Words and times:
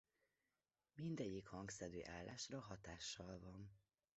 Mindegyik 0.93 1.47
hangszedő 1.47 2.05
állásra 2.07 2.59
hatással 2.61 3.39
van. 3.39 3.69